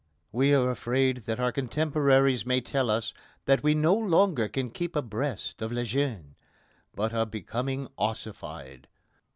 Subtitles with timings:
[0.31, 3.13] We are afraid that our contemporaries may tell us
[3.45, 6.33] that we no longer can keep abreast of les jeunes,
[6.95, 8.87] but are become ossified.